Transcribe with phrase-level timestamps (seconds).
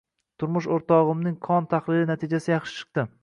[0.43, 3.07] Turmush o`rtog`imning qon tahlili natijasi yaxshi chiqdi